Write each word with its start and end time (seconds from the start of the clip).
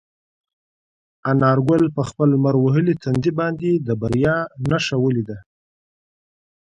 انارګل 1.31 1.83
په 1.95 2.01
خپل 2.09 2.27
لمر 2.35 2.55
وهلي 2.59 2.93
تندي 3.03 3.31
باندې 3.39 3.69
د 3.85 3.87
بریا 4.01 4.35
نښه 4.69 4.95
ولیده. 5.03 5.37